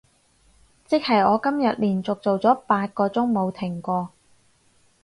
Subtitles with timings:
[0.87, 4.09] 即係我今日連續做咗八個鐘冇停過